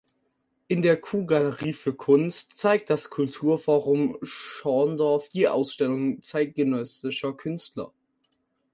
In 0.67 0.81
der 0.81 0.99
"Q 0.99 1.27
Galerie 1.27 1.73
für 1.73 1.93
Kunst" 1.93 2.57
zeigt 2.57 2.89
das 2.89 3.11
Kulturforum 3.11 4.17
Schorndorf 4.23 5.29
Ausstellungen 5.47 6.23
zeitgenössischer 6.23 7.33
Künstler. 7.33 7.93